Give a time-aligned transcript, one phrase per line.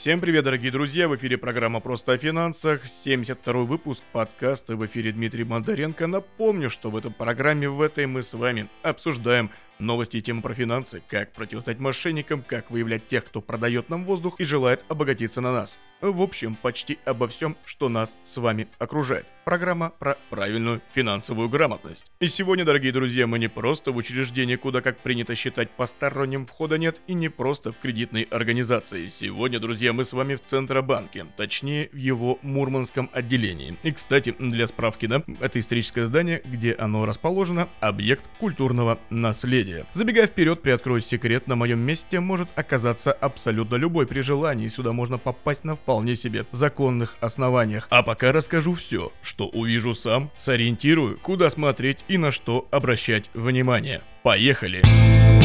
[0.00, 1.08] Всем привет, дорогие друзья!
[1.08, 4.74] В эфире программа «Просто о финансах», 72 выпуск подкаста.
[4.74, 6.06] В эфире Дмитрий Бондаренко.
[6.06, 10.54] Напомню, что в этом программе в этой мы с вами обсуждаем новости и темы про
[10.54, 15.52] финансы, как противостоять мошенникам, как выявлять тех, кто продает нам воздух и желает обогатиться на
[15.52, 15.78] нас.
[16.00, 19.26] В общем, почти обо всем, что нас с вами окружает.
[19.44, 22.06] Программа про правильную финансовую грамотность.
[22.20, 26.78] И сегодня, дорогие друзья, мы не просто в учреждении, куда, как принято считать, посторонним входа
[26.78, 29.08] нет, и не просто в кредитной организации.
[29.08, 33.76] Сегодня, друзья, мы с вами в Центробанке, точнее, в его Мурманском отделении.
[33.82, 39.69] И, кстати, для справки, да, это историческое здание, где оно расположено, объект культурного наследия.
[39.92, 44.68] Забегая вперед, приоткрою секрет, на моем месте может оказаться абсолютно любой при желании.
[44.68, 47.86] Сюда можно попасть на вполне себе законных основаниях.
[47.90, 54.02] А пока расскажу все, что увижу сам, сориентирую, куда смотреть и на что обращать внимание.
[54.22, 54.82] Поехали!
[54.82, 55.39] Поехали!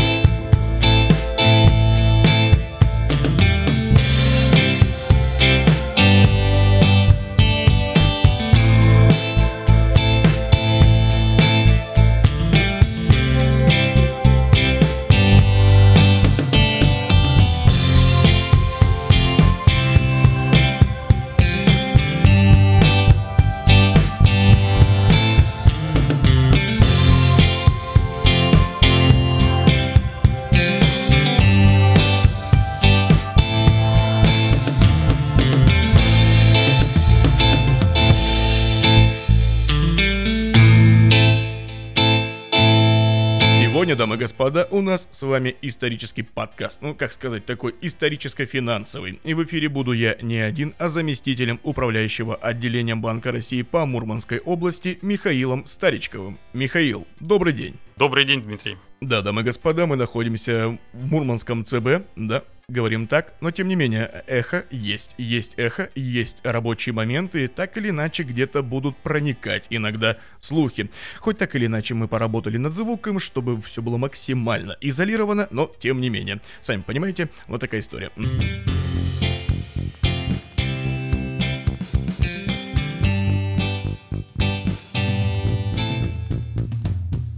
[43.85, 46.81] Сегодня, дамы и господа, у нас с вами исторический подкаст.
[46.81, 49.19] Ну, как сказать, такой историческо-финансовый.
[49.23, 54.39] И в эфире буду я не один, а заместителем управляющего отделением Банка России по Мурманской
[54.39, 56.39] области Михаилом Старичковым.
[56.51, 57.75] Михаил, добрый день.
[57.95, 58.75] Добрый день, Дмитрий.
[59.01, 63.75] Да, дамы и господа, мы находимся в Мурманском ЦБ, да, говорим так, но тем не
[63.75, 70.17] менее, эхо есть, есть эхо, есть рабочие моменты, так или иначе где-то будут проникать иногда
[70.39, 70.89] слухи.
[71.19, 76.01] Хоть так или иначе мы поработали над звуком, чтобы все было максимально изолировано, но тем
[76.01, 76.41] не менее.
[76.61, 78.11] Сами понимаете, вот такая история.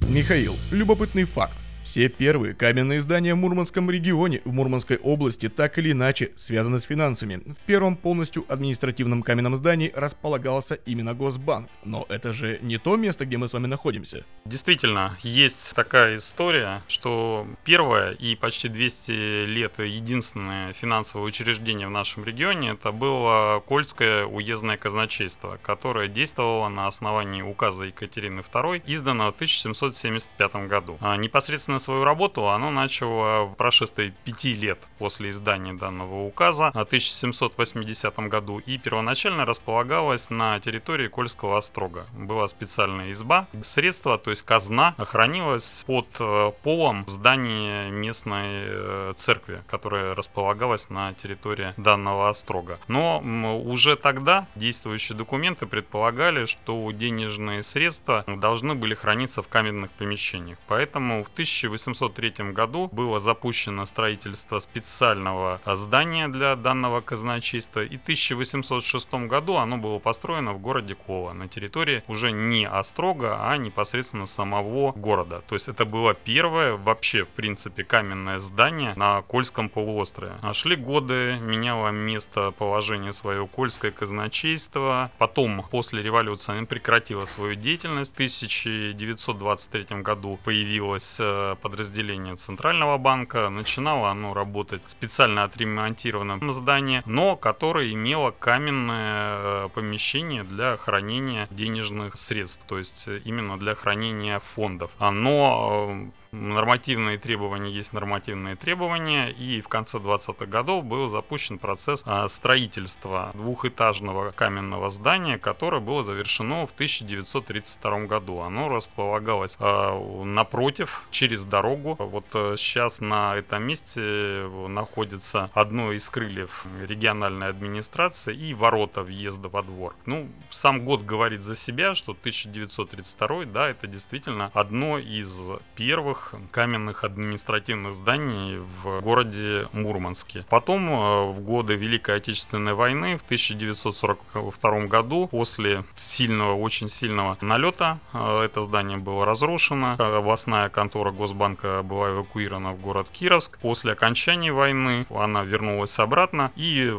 [0.08, 1.54] Михаил, любопытный факт.
[1.88, 6.84] Все первые каменные здания в Мурманском регионе, в Мурманской области, так или иначе связаны с
[6.84, 7.38] финансами.
[7.46, 11.70] В первом полностью административном каменном здании располагался именно Госбанк.
[11.86, 14.26] Но это же не то место, где мы с вами находимся.
[14.44, 22.26] Действительно, есть такая история, что первое и почти 200 лет единственное финансовое учреждение в нашем
[22.26, 29.36] регионе это было Кольское уездное казначейство, которое действовало на основании указа Екатерины II, изданного в
[29.36, 30.98] 1775 году.
[31.00, 36.72] А непосредственно на свою работу оно начало в прошествии пяти лет после издания данного указа
[36.74, 42.08] в 1780 году и первоначально располагалось на территории Кольского острога.
[42.14, 43.48] Была специальная изба.
[43.62, 51.14] Средства, то есть казна, хранилась под э, полом здания местной э, церкви, которая располагалась на
[51.14, 52.80] территории данного острога.
[52.88, 53.20] Но
[53.64, 60.58] уже тогда действующие документы предполагали, что денежные средства должны были храниться в каменных помещениях.
[60.68, 68.02] Поэтому в 1000 1803 году было запущено строительство специального здания для данного казначейства, и в
[68.02, 74.26] 1806 году оно было построено в городе Кова на территории уже не Острога, а непосредственно
[74.26, 75.42] самого города.
[75.48, 80.34] То есть это было первое вообще, в принципе, каменное здание на Кольском полуострове.
[80.42, 85.12] А шли годы, меняло место положение свое Кольское казначейство.
[85.18, 88.12] Потом, после революции, оно прекратило свою деятельность.
[88.12, 93.50] В 1923 году появилась э, подразделение Центрального банка.
[93.50, 101.48] Начинало оно работать в специально отремонтированном здании, но которое имело каменное э, помещение для хранения
[101.52, 104.92] денежных средств, то есть именно для хранения фондов.
[105.00, 112.04] Но э, Нормативные требования есть нормативные требования, и в конце 20-х годов был запущен процесс
[112.06, 118.40] а, строительства двухэтажного каменного здания, которое было завершено в 1932 году.
[118.40, 121.96] Оно располагалось а, напротив, через дорогу.
[122.00, 122.26] Вот
[122.58, 129.64] сейчас э, на этом месте находится одно из крыльев региональной администрации и ворота въезда во
[129.64, 129.96] двор.
[130.06, 136.34] Ну, сам год говорит за себя, что 1932, да, это действительно одно из первых первых
[136.52, 140.46] каменных административных зданий в городе Мурманске.
[140.50, 148.00] Потом, э, в годы Великой Отечественной войны, в 1942 году, после сильного, очень сильного налета,
[148.14, 149.96] э, это здание было разрушено.
[150.00, 153.60] Областная контора Госбанка была эвакуирована в город Кировск.
[153.60, 156.94] После окончания войны она вернулась обратно и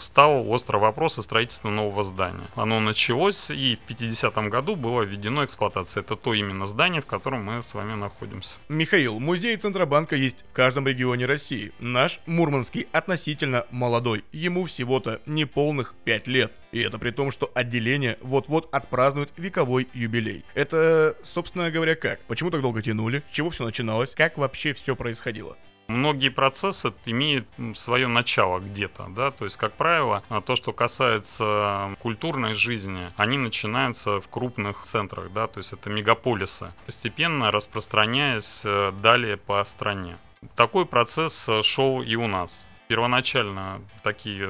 [0.00, 2.46] стал острый вопрос о строительстве нового здания.
[2.54, 6.02] Оно началось и в 50 году было введено эксплуатация.
[6.02, 8.35] Это то именно здание, в котором мы с вами находимся.
[8.68, 11.72] Михаил, музей Центробанка есть в каждом регионе России.
[11.78, 14.24] Наш, Мурманский, относительно молодой.
[14.32, 16.52] Ему всего-то неполных 5 лет.
[16.72, 20.44] И это при том, что отделение вот-вот отпразднует вековой юбилей.
[20.54, 22.20] Это, собственно говоря, как?
[22.26, 23.22] Почему так долго тянули?
[23.30, 24.14] С чего все начиналось?
[24.14, 25.56] Как вообще все происходило?
[25.88, 31.94] Многие процессы имеют свое начало где-то, да, то есть, как правило, а, то, что касается
[32.00, 38.92] культурной жизни, они начинаются в крупных центрах, да, то есть это мегаполисы, постепенно распространяясь э,
[39.00, 40.18] далее по стране.
[40.54, 42.66] Такой процесс э, шел и у нас.
[42.88, 44.48] Первоначально такие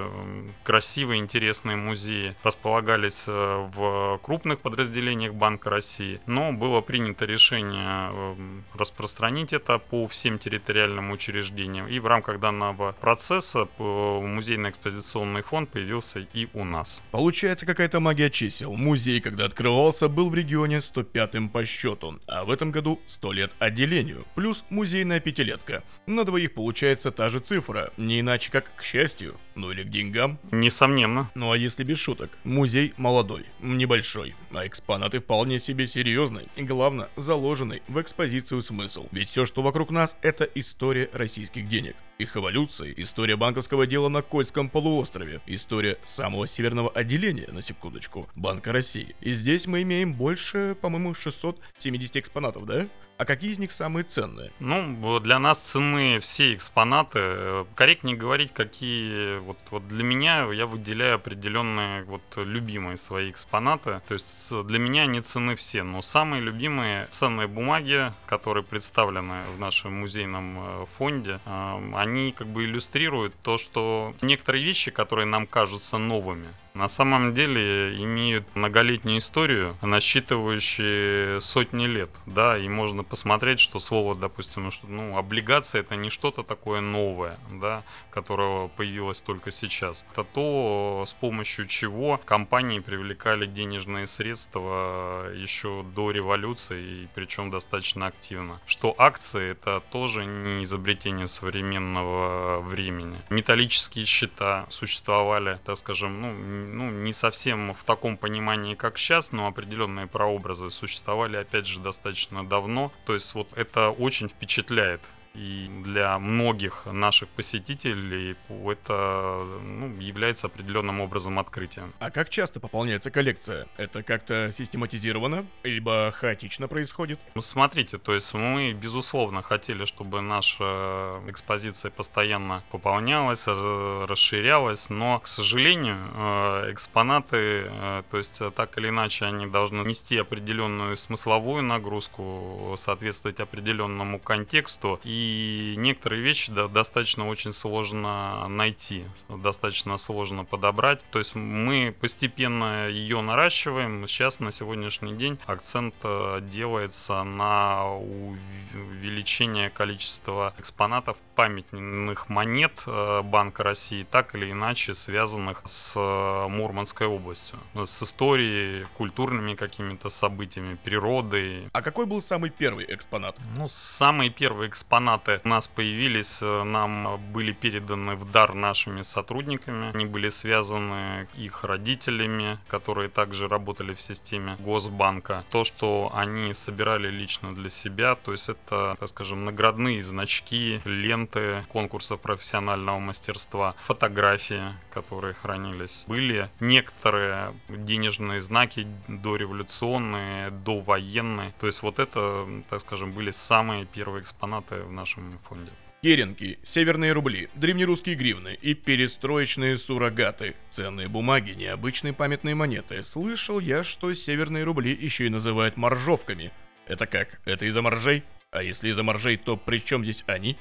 [0.63, 8.37] красивые, интересные музеи располагались э, в крупных подразделениях Банка России, но было принято решение
[8.75, 11.89] распространить это по всем территориальным учреждениям.
[11.89, 17.03] И в рамках данного процесса музейно-экспозиционный фонд появился и у нас.
[17.13, 18.75] Получается какая-то магия чисел.
[18.75, 23.53] Музей, когда открывался, был в регионе 105-м по счету, а в этом году 100 лет
[23.59, 25.83] отделению, плюс музейная пятилетка.
[26.07, 30.41] На двоих получается та же цифра, не иначе как к счастью, ну или к деньгам.
[30.51, 31.31] Несомненно.
[31.37, 37.09] Ну а если без шуток, музей молодой, небольшой, а экспонаты вполне себе серьезные и главное,
[37.17, 39.07] заложенный в экспозицию смысл.
[39.13, 44.23] Ведь все, что вокруг нас, это история российских денег их эволюции, история банковского дела на
[44.23, 49.15] Кольском полуострове, история самого северного отделения, на секундочку, Банка России.
[49.21, 52.89] И здесь мы имеем больше, по-моему, 670 экспонатов, да?
[53.19, 54.53] А какие из них самые ценные?
[54.61, 57.65] Ну, для нас ценны все экспонаты.
[57.75, 59.39] Корректнее говорить, какие...
[59.39, 64.03] Вот, вот для меня я выделяю определенные вот любимые свои экспонаты.
[64.07, 65.83] То есть для меня они цены все.
[65.83, 72.49] Но самые любимые ценные бумаги, которые представлены в нашем музейном э, фонде, э, они как
[72.49, 79.19] бы иллюстрируют то, что некоторые вещи, которые нам кажутся новыми, на самом деле имеют многолетнюю
[79.19, 85.97] историю, насчитывающую сотни лет, да, и можно посмотреть, что слово, допустим, что, ну, облигация это
[85.97, 90.05] не что-то такое новое, да, которое появилось только сейчас.
[90.13, 98.07] Это то, с помощью чего компании привлекали денежные средства еще до революции, и причем достаточно
[98.07, 98.61] активно.
[98.67, 103.17] Что акции это тоже не изобретение современного времени.
[103.31, 109.47] Металлические счета существовали, так скажем, ну, ну, не совсем в таком понимании, как сейчас, но
[109.47, 112.93] определенные прообразы существовали, опять же, достаточно давно.
[113.05, 115.01] То есть вот это очень впечатляет
[115.37, 121.93] и для многих наших посетителей это ну, является определенным образом открытием.
[121.99, 123.67] А как часто пополняется коллекция?
[123.77, 127.21] Это как-то систематизировано, либо хаотично происходит?
[127.35, 135.27] Ну, смотрите, то есть мы, безусловно, хотели, чтобы наша экспозиция постоянно пополнялась, расширялась, но, к
[135.27, 142.75] сожалению, э, экспонаты, э, то есть так или иначе, они должны нести определенную смысловую нагрузку,
[142.79, 151.05] соответствовать определенному контексту, и и некоторые вещи да, достаточно очень сложно найти, достаточно сложно подобрать.
[151.11, 154.07] То есть мы постепенно ее наращиваем.
[154.07, 163.65] Сейчас на сегодняшний день акцент э, делается на увеличение количества экспонатов памятных монет э, Банка
[163.65, 171.69] России, так или иначе связанных с э, Мурманской областью, с историей, культурными какими-то событиями, природой.
[171.73, 173.37] А какой был самый первый экспонат?
[173.57, 179.03] Ну, самый первый экспонат экспонаты у нас появились, э, нам были переданы в дар нашими
[179.03, 179.91] сотрудниками.
[179.95, 185.45] Они были связаны их родителями, которые также работали в системе Госбанка.
[185.51, 191.65] То, что они собирали лично для себя, то есть это, так скажем, наградные значки, ленты
[191.73, 196.05] конкурса профессионального мастерства, фотографии, которые хранились.
[196.09, 201.53] Были некоторые денежные знаки дореволюционные, довоенные.
[201.61, 205.71] То есть вот это, так скажем, были самые первые экспонаты в нашем фонде.
[206.03, 210.55] Керенки, северные рубли, древнерусские гривны и перестроечные суррогаты.
[210.71, 213.03] Ценные бумаги, необычные памятные монеты.
[213.03, 216.53] Слышал я, что северные рубли еще и называют моржовками.
[216.87, 217.41] Это как?
[217.45, 218.25] Это из-за моржей?
[218.51, 220.57] А если из-за моржей, то при чем здесь они?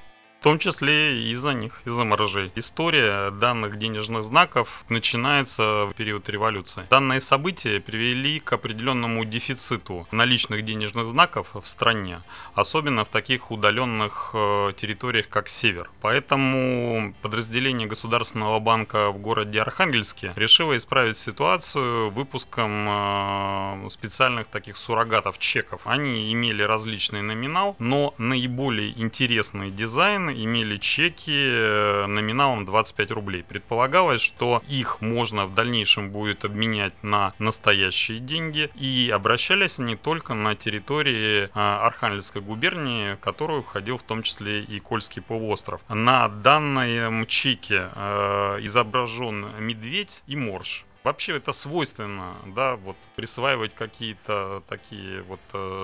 [0.45, 2.51] Том числе и из-за них, из-за маржей.
[2.53, 6.83] История данных денежных знаков начинается в период революции.
[6.91, 12.21] Данные события привели к определенному дефициту наличных денежных знаков в стране,
[12.53, 15.89] особенно в таких удаленных э, территориях, как Север.
[16.01, 25.39] Поэтому подразделение Государственного банка в городе Архангельске решило исправить ситуацию выпуском э, специальных таких суррогатов
[25.39, 25.81] чеков.
[25.85, 33.43] Они имели различный номинал, но наиболее интересный дизайн имели чеки э, номиналом 25 рублей.
[33.43, 40.33] Предполагалось, что их можно в дальнейшем будет обменять на настоящие деньги и обращались они только
[40.33, 45.81] на территории э, Архангельской губернии, в которую входил в том числе и Кольский полуостров.
[45.89, 50.85] На данном чеке э, изображен медведь и морж.
[51.03, 55.39] Вообще это свойственно, да, вот присваивать какие-то такие вот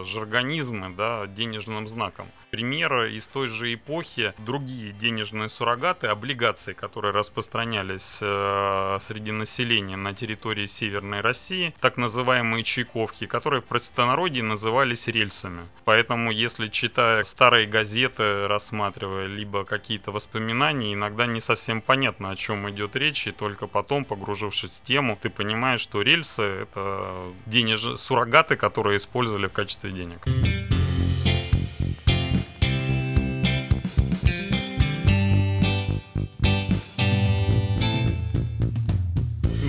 [0.08, 2.27] жаргонизмы, да, денежным знаком.
[2.62, 10.13] Пример из той же эпохи, другие денежные суррогаты, облигации, которые распространялись э, среди населения на
[10.13, 15.63] территории Северной России, так называемые чайковки, которые в простонародье назывались рельсами.
[15.86, 22.70] Поэтому, если читая старые газеты, рассматривая, либо какие-то воспоминания, иногда не совсем понятно, о чем
[22.70, 28.56] идет речь, и только потом, погружившись в тему, ты понимаешь, что рельсы— это денежные суррогаты,
[28.56, 30.27] которые использовали в качестве денег.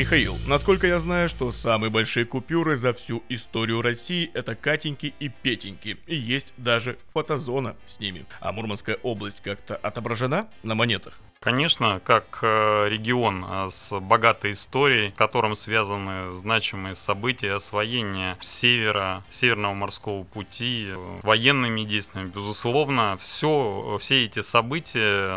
[0.02, 5.28] Михаил, насколько я знаю, что самые большие купюры за всю историю России это Катеньки и
[5.28, 8.26] Петеньки, и есть даже фотозона с ними.
[8.40, 11.20] А Мурманская область как-то отображена на монетах?
[11.42, 19.24] Конечно, как э, регион э, с богатой историей, в котором связаны значимые события освоения севера,
[19.28, 25.34] Северного морского пути, э, военными действиями, безусловно, все, все эти события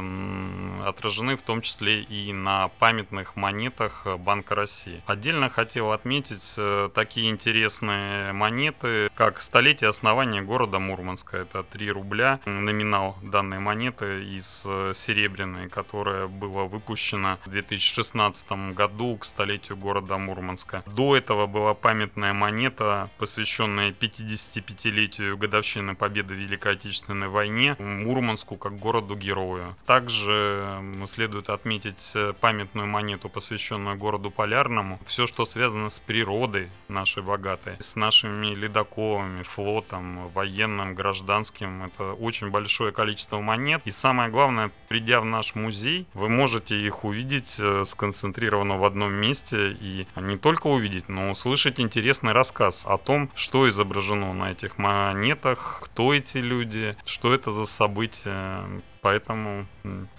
[0.88, 5.01] отражены в том числе и на памятных монетах Банка России.
[5.07, 6.55] Отдельно хотел отметить
[6.93, 11.38] такие интересные монеты, как столетие основания города Мурманска.
[11.38, 14.62] Это 3 рубля, номинал данной монеты из
[14.93, 20.83] серебряной, которая которое было выпущено в 2016 году к столетию города Мурманска.
[20.85, 28.77] До этого была памятная монета, посвященная 55-летию годовщины победы в Великой Отечественной войне Мурманску как
[28.77, 29.77] городу-герою.
[29.85, 34.99] Также следует отметить памятную монету, посвященную городу Полярному.
[35.05, 41.83] Все, что связано с природой нашей богатой, с нашими ледоковами, флотом, военным, гражданским.
[41.83, 43.81] Это очень большое количество монет.
[43.85, 48.85] И самое главное, придя в наш музей, музей, вы можете их увидеть э, сконцентрированно в
[48.85, 54.51] одном месте и не только увидеть, но услышать интересный рассказ о том, что изображено на
[54.51, 58.63] этих монетах, кто эти люди, что это за события.
[59.01, 59.67] Поэтому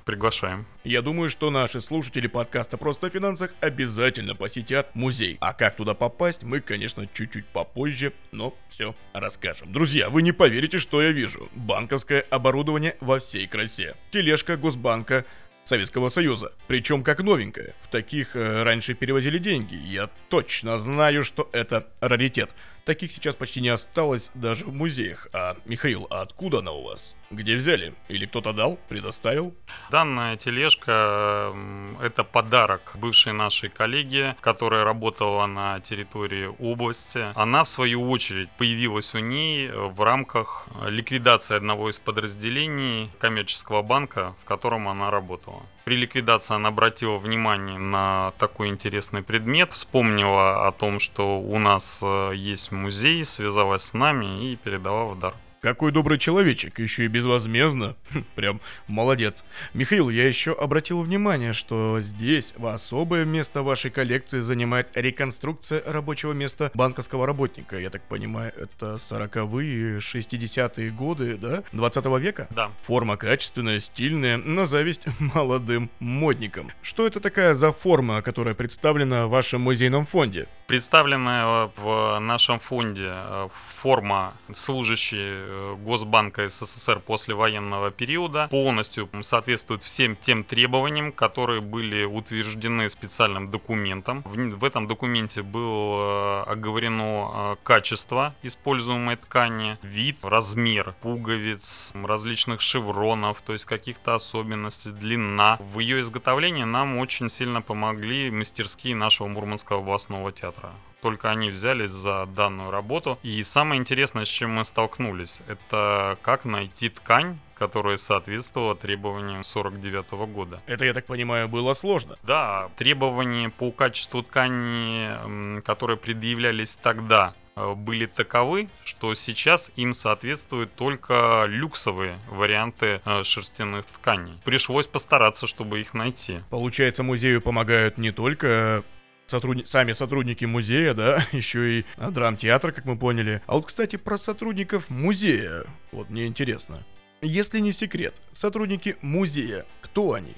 [0.04, 0.64] приглашаем.
[0.84, 5.38] Я думаю, что наши слушатели подкаста «Просто о финансах» обязательно посетят музей.
[5.40, 9.72] А как туда попасть, мы, конечно, чуть-чуть попозже, но все расскажем.
[9.72, 11.48] Друзья, вы не поверите, что я вижу.
[11.56, 13.96] Банковское оборудование во всей красе.
[14.12, 15.24] Тележка Госбанка
[15.66, 16.52] Советского Союза.
[16.68, 17.74] Причем как новенькая.
[17.82, 19.74] В таких э, раньше перевозили деньги.
[19.74, 22.50] Я точно знаю, что это раритет.
[22.84, 25.28] Таких сейчас почти не осталось даже в музеях.
[25.32, 27.16] А, Михаил, а откуда она у вас?
[27.30, 27.94] Где взяли?
[28.08, 29.52] Или кто-то дал, предоставил?
[29.90, 31.52] Данная тележка–
[32.02, 37.26] это подарок бывшей нашей коллеге, которая работала на территории области.
[37.34, 44.34] Она, в свою очередь, появилась у ней в рамках ликвидации одного из подразделений коммерческого банка,
[44.40, 45.62] в котором она работала.
[45.84, 52.00] При ликвидации она обратила внимание на такой интересный предмет, вспомнила о том, что у нас
[52.02, 55.34] э, есть музей, связалась с нами и передала в дар.
[55.66, 57.96] Какой добрый человечек, еще и безвозмездно.
[58.12, 59.42] Хм, прям молодец.
[59.74, 66.32] Михаил, я еще обратил внимание, что здесь в особое место вашей коллекции занимает реконструкция рабочего
[66.34, 67.80] места банковского работника.
[67.80, 71.64] Я так понимаю, это 40-е, 60-е годы, да?
[71.72, 72.46] 20 века?
[72.50, 72.70] Да.
[72.82, 76.70] Форма качественная, стильная, на зависть молодым модникам.
[76.80, 80.46] Что это такая за форма, которая представлена в вашем музейном фонде?
[80.68, 90.16] Представленная в нашем фонде э, форма служащие Госбанка СССР после военного периода полностью соответствует всем
[90.16, 94.22] тем требованиям, которые были утверждены специальным документом.
[94.24, 103.42] В, этом документе было э, оговорено э, качество используемой ткани, вид, размер пуговиц, различных шевронов,
[103.42, 105.58] то есть каких-то особенностей, длина.
[105.60, 110.72] В ее изготовлении нам очень сильно помогли мастерские нашего Мурманского областного театра.
[111.00, 113.18] Только они взялись за данную работу.
[113.22, 120.12] И самое интересное, с чем мы столкнулись, это как найти ткань, которая соответствовала требованиям 49
[120.32, 120.62] года.
[120.66, 122.16] Это, я так понимаю, было сложно.
[122.22, 130.74] Да, требования по качеству ткани, которые предъявлялись тогда, э, были таковы, что сейчас им соответствуют
[130.74, 134.38] только люксовые варианты э, шерстяных тканей.
[134.44, 136.40] Пришлось постараться, чтобы их найти.
[136.50, 138.84] Получается, музею помогают не только
[139.26, 139.64] сотрудни...
[139.64, 143.42] сами сотрудники музея, да, еще и драмтеатр, как мы поняли.
[143.46, 145.64] А вот, кстати, про сотрудников музея.
[145.92, 146.84] Вот мне интересно.
[147.22, 150.34] Если не секрет, сотрудники музея, кто они?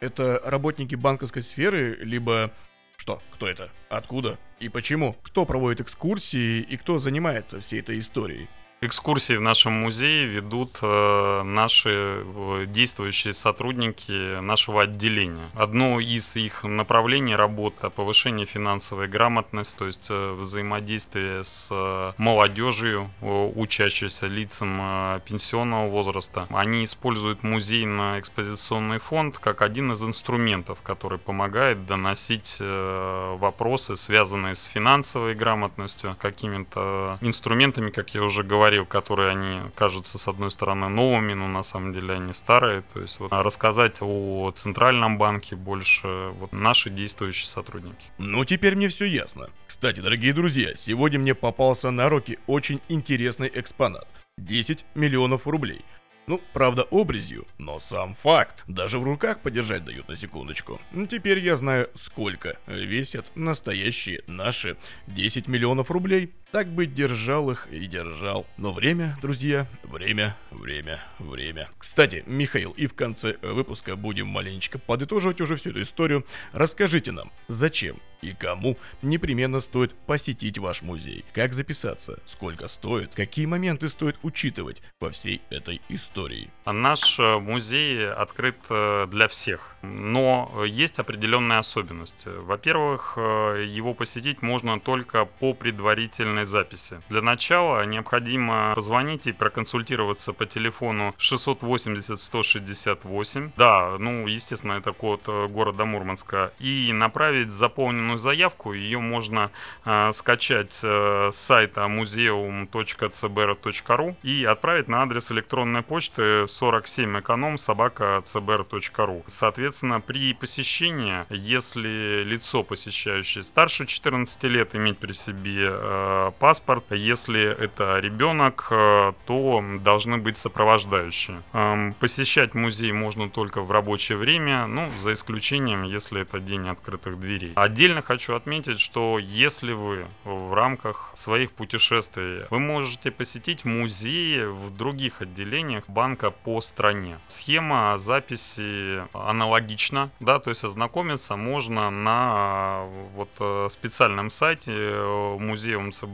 [0.00, 2.52] Это работники банковской сферы, либо...
[2.96, 3.22] Что?
[3.32, 3.70] Кто это?
[3.88, 4.38] Откуда?
[4.58, 5.14] И почему?
[5.22, 8.48] Кто проводит экскурсии и кто занимается всей этой историей?
[8.82, 11.90] Экскурсии в нашем музее ведут э, наши
[12.24, 15.50] э, действующие сотрудники нашего отделения.
[15.54, 24.28] Одно из их направлений работы– повышение финансовой грамотности, то есть э, взаимодействие с молодежью, учащейся
[24.28, 26.46] лицам пенсионного возраста.
[26.48, 35.34] Они используют музейно-экспозиционный фонд как один из инструментов, который помогает доносить вопросы, связанные с финансовой
[35.34, 41.32] грамотностью, какими-то инструментами, как я уже говорил, говорил, которые они кажутся с одной стороны новыми,
[41.32, 42.82] но на самом деле они старые.
[42.82, 48.06] То есть вот рассказать о центральном банке больше вот наши действующие сотрудники.
[48.18, 49.50] Ну теперь мне все ясно.
[49.66, 54.06] Кстати, дорогие друзья, сегодня мне попался на руки очень интересный экспонат.
[54.38, 55.84] 10 миллионов рублей.
[56.28, 58.62] Ну, правда, обрезью, но сам факт.
[58.68, 60.80] Даже в руках подержать дают на секундочку.
[61.10, 64.76] Теперь я знаю, сколько весят настоящие наши
[65.08, 66.32] 10 миллионов рублей.
[66.52, 68.44] Так бы держал их и держал.
[68.56, 71.68] Но время, друзья, время, время, время.
[71.78, 76.26] Кстати, Михаил, и в конце выпуска будем маленечко подытоживать уже всю эту историю.
[76.52, 83.46] Расскажите нам, зачем и кому непременно стоит посетить ваш музей, как записаться, сколько стоит, какие
[83.46, 86.50] моменты стоит учитывать во всей этой истории.
[86.66, 92.28] Наш э, музей открыт э, для всех, но есть определенные особенности.
[92.28, 97.00] Во-первых, э, его посетить можно только по предварительной записи.
[97.08, 103.50] Для начала необходимо позвонить и проконсультироваться по телефону 680-168.
[103.56, 106.52] Да, ну, естественно, это код города Мурманска.
[106.58, 108.72] И направить заполненную заявку.
[108.72, 109.50] Ее можно
[109.84, 118.22] э, скачать э, с сайта museum.cbr.ru и отправить на адрес электронной почты 47 эконом собака
[118.24, 119.24] cbr.ru.
[119.26, 127.40] Соответственно, при посещении, если лицо посещающее старше 14 лет, иметь при себе э, паспорт, если
[127.40, 131.42] это ребенок, э, то должны быть сопровождающие.
[131.52, 137.18] Э, посещать музей можно только в рабочее время, ну, за исключением, если это день открытых
[137.20, 137.52] дверей.
[137.54, 144.70] Отдельно хочу отметить, что если вы в рамках своих путешествий, вы можете посетить музеи в
[144.76, 147.18] других отделениях банка по стране.
[147.28, 155.36] Схема записи аналогична, да, то есть ознакомиться можно на вот э, специальном сайте э,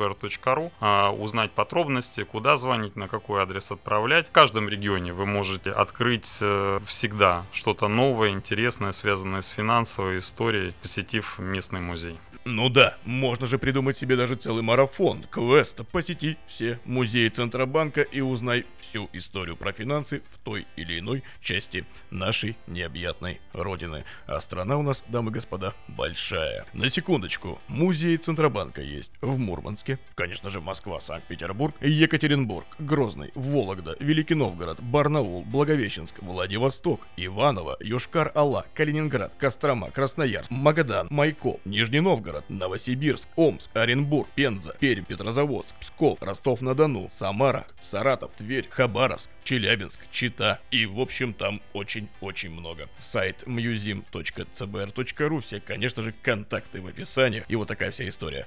[0.07, 4.29] museumcbr.ru, а, узнать подробности, куда звонить, на какой адрес отправлять.
[4.29, 10.75] В каждом регионе вы можете открыть э, всегда что-то новое, интересное, связанное с финансовой историей,
[10.83, 12.19] посетив местный музей.
[12.49, 18.21] Ну да, можно же придумать себе даже целый марафон, квест, посети все музеи Центробанка и
[18.21, 24.05] узнай всю историю про финансы в той или иной части нашей необъятной родины.
[24.29, 26.67] А страна у нас, дамы и господа, большая.
[26.73, 34.37] На секундочку, музей Центробанка есть в Мурманске, конечно же Москва, Санкт-Петербург, Екатеринбург, Грозный, Вологда, Великий
[34.37, 43.29] Новгород, Барнаул, Благовещенск, Владивосток, Иваново, Йошкар-Алла, Калининград, Кострома, Красноярск, Магадан, Майко, Нижний Новгород, Новгород, Новосибирск,
[43.37, 51.01] Омск, Оренбург, Пенза, Пермь, Петрозаводск, Псков, Ростов-на-Дону, Самара, Саратов, Тверь, Хабаровск, Челябинск, Чита и в
[51.01, 52.89] общем там очень-очень много.
[52.99, 58.45] Сайт museum.cbr.ru, все, конечно же, контакты в описании и вот такая вся история.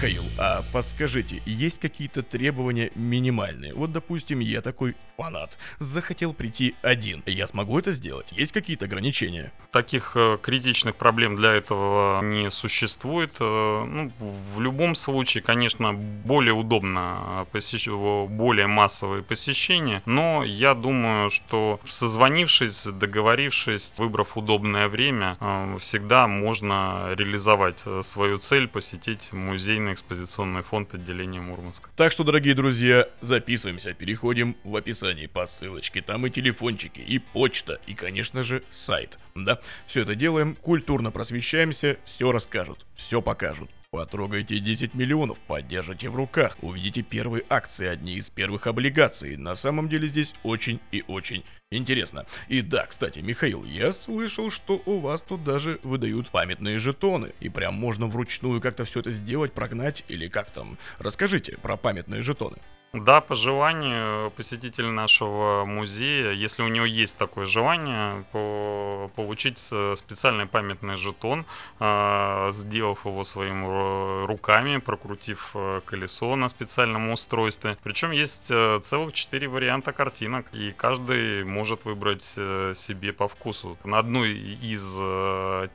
[0.00, 3.74] Михаил, а подскажите, есть какие-то требования минимальные?
[3.74, 7.22] Вот, допустим, я такой фанат, захотел прийти один.
[7.26, 8.32] Я смогу это сделать?
[8.32, 9.52] Есть какие-то ограничения?
[9.70, 13.36] Таких э, критичных проблем для этого не существует.
[13.40, 14.10] Э, ну,
[14.54, 22.84] в любом случае, конечно, более удобно посещать более массовые посещения, но я думаю, что созвонившись,
[22.86, 30.94] договорившись, выбрав удобное время, э, всегда можно реализовать свою цель, посетить музейный музейный экспозиционный фонд
[30.94, 31.90] отделения Мурманска.
[31.96, 36.02] Так что, дорогие друзья, записываемся, переходим в описании по ссылочке.
[36.02, 39.18] Там и телефончики, и почта, и, конечно же, сайт.
[39.34, 43.70] Да, все это делаем, культурно просвещаемся, все расскажут, все покажут.
[43.92, 49.36] Потрогайте 10 миллионов, поддержите в руках, увидите первые акции, одни из первых облигаций.
[49.36, 52.24] На самом деле здесь очень и очень интересно.
[52.46, 57.32] И да, кстати, Михаил, я слышал, что у вас тут даже выдают памятные жетоны.
[57.40, 60.78] И прям можно вручную как-то все это сделать, прогнать или как там.
[61.00, 62.58] Расскажите про памятные жетоны.
[62.92, 70.46] Да, по желанию посетитель нашего музея, если у него есть такое желание, по получить специальный
[70.46, 71.46] памятный жетон,
[71.78, 77.78] а, сделав его своими руками, прокрутив э, колесо на специальном устройстве.
[77.84, 83.78] Причем есть э, целых четыре варианта картинок, и каждый может выбрать э, себе по вкусу.
[83.84, 84.96] На одной из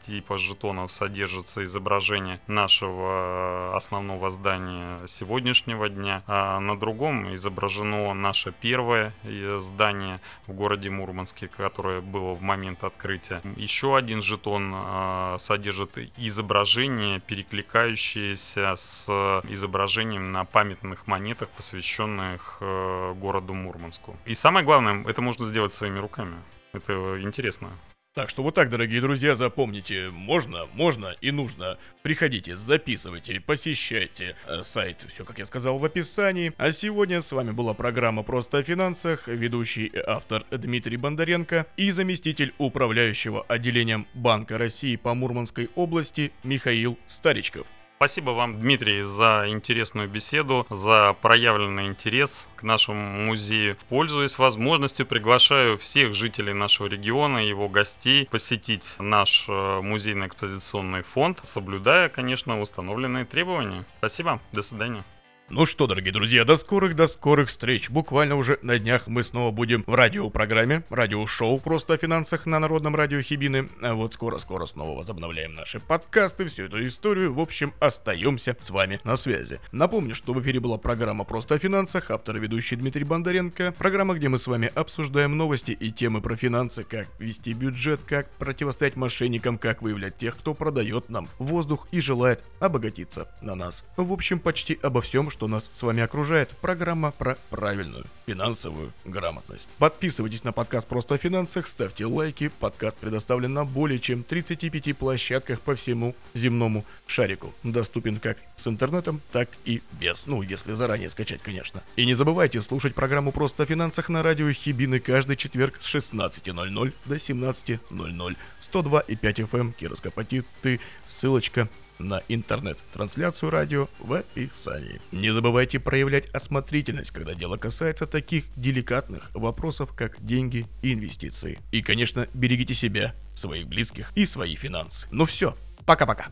[0.05, 8.51] типа жетонов содержится изображение нашего основного здания сегодняшнего дня, а на другом другом изображено наше
[8.51, 13.41] первое э, здание в городе Мурманске, которое было в момент открытия.
[13.55, 19.07] Еще один жетон э, содержит изображение, перекликающееся с
[19.49, 24.15] изображением на памятных монетах, посвященных э, городу Мурманску.
[24.25, 26.37] И самое главное, это можно сделать своими руками.
[26.73, 27.69] Это интересно.
[28.15, 31.77] Так что вот так, дорогие друзья, запомните, можно, можно и нужно.
[32.01, 36.53] Приходите, записывайте, посещайте э, сайт, все как я сказал в описании.
[36.55, 41.91] А сегодня с вами была программа «Просто о финансах», ведущий и автор Дмитрий Бондаренко и
[41.91, 47.67] заместитель управляющего отделением Банка России по Мурманской области Михаил Старичков.
[47.97, 53.77] Спасибо вам, Дмитрий, за интересную беседу, за проявленный интерес к нашему музею.
[53.87, 61.39] Пользуясь возможностью, приглашаю всех жителей нашего региона и его гостей посетить наш э, музейно-экспозиционный фонд,
[61.43, 63.85] соблюдая, конечно, установленные требования.
[63.99, 65.05] Спасибо, до свидания.
[65.47, 67.91] Ну что, дорогие друзья, до скорых, до скорых встреч.
[67.91, 72.95] Буквально уже на днях мы снова будем в радиопрограмме, радиошоу просто о финансах на Народном
[72.95, 73.69] радио Хибины.
[73.79, 77.31] А вот скоро-скоро снова возобновляем наши подкасты, всю эту историю.
[77.31, 79.59] В общем, остаемся с вами на связи.
[79.71, 83.75] Напомню, что в эфире была программа «Просто о финансах», автор и ведущий Дмитрий Бондаренко.
[83.77, 88.31] Программа, где мы с вами обсуждаем новости и темы про финансы, как вести бюджет, как
[88.31, 93.85] противостоять мошенникам, как выявлять тех, кто продает нам воздух и желает обогатиться на нас.
[93.95, 99.67] В общем, почти обо всем, что нас с вами окружает, программа про правильную финансовую грамотность.
[99.79, 102.49] Подписывайтесь на подкаст «Просто о финансах», ставьте лайки.
[102.61, 107.53] Подкаст предоставлен на более чем 35 площадках по всему земному шарику.
[107.63, 110.25] Доступен как с интернетом, так и без.
[110.25, 111.83] Ну, если заранее скачать, конечно.
[111.97, 116.93] И не забывайте слушать программу «Просто о финансах» на радио Хибины каждый четверг с 16.00
[117.03, 118.37] до 17.00.
[118.61, 121.67] 102 и 5 FM, Кировска Патиты, ссылочка
[121.99, 125.01] на интернет-трансляцию радио в описании.
[125.11, 131.59] Не забывайте проявлять осмотрительность, когда дело касается таких деликатных вопросов, как деньги и инвестиции.
[131.71, 135.07] И, конечно, берегите себя, своих близких и свои финансы.
[135.11, 136.27] Ну все, пока-пока.